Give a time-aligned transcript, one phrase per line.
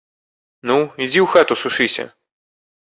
[0.69, 2.11] Ну, ідзі ў хату сушыся.